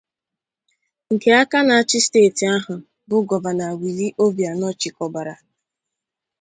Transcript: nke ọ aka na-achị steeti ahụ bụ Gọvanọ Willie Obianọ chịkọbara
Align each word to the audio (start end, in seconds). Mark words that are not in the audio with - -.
nke 1.13 1.27
ọ 1.33 1.37
aka 1.41 1.59
na-achị 1.67 1.97
steeti 2.05 2.43
ahụ 2.55 2.73
bụ 3.07 3.17
Gọvanọ 3.27 3.65
Willie 3.81 4.17
Obianọ 4.23 4.69
chịkọbara 4.79 5.35